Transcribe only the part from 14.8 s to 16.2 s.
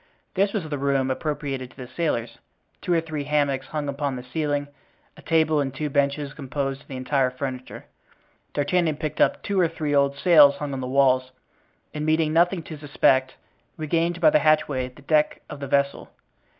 the deck of the vessel.